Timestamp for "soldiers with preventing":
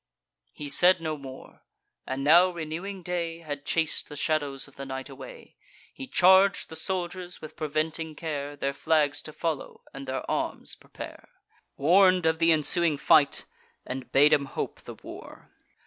6.75-8.15